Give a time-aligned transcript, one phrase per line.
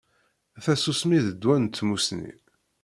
[0.63, 2.31] Tasusmi d dwa n tmusni.